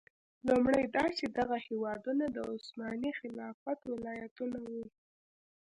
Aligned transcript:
لومړی 0.47 0.83
دا 0.95 1.05
چې 1.17 1.25
دغه 1.37 1.57
هېوادونه 1.67 2.25
د 2.31 2.37
عثماني 2.51 3.11
خلافت 3.19 3.79
ولایتونه 3.91 4.57
وو. 4.71 4.85